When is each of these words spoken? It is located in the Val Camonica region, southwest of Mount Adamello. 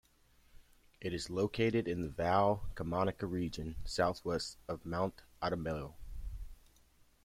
It 0.99 1.13
is 1.13 1.29
located 1.29 1.87
in 1.87 2.01
the 2.01 2.07
Val 2.09 2.63
Camonica 2.73 3.29
region, 3.29 3.75
southwest 3.85 4.57
of 4.67 4.83
Mount 4.83 5.21
Adamello. 5.43 5.93